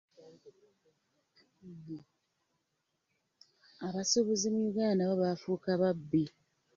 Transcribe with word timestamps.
Abasuubuzi 3.87 4.47
mu 4.53 4.61
uganda 4.69 4.93
nabo 4.97 5.15
baafuuka 5.23 5.69
babbi. 5.81 6.23